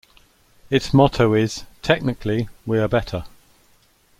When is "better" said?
2.87-3.25